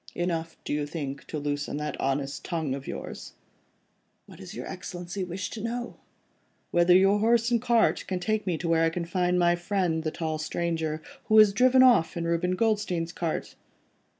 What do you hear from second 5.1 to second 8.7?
wish to know?" "Whether your horse and cart can take me to